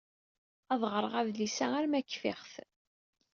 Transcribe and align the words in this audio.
Ad 0.73 0.81
ɣreɣ 0.91 1.13
adlis-a 1.19 1.67
arma 1.77 1.99
kfiɣ-t. 2.09 2.53